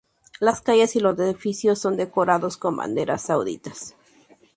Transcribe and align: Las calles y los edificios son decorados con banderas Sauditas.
Las 0.39 0.61
calles 0.61 0.95
y 0.95 0.99
los 0.99 1.15
edificios 1.19 1.77
son 1.77 1.95
decorados 1.95 2.57
con 2.57 2.75
banderas 2.75 3.21
Sauditas. 3.27 3.95